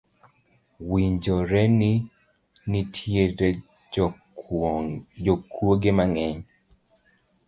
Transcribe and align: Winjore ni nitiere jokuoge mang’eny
Winjore 0.89 1.61
ni 1.79 1.91
nitiere 2.71 3.47
jokuoge 5.19 5.91
mang’eny 5.97 6.39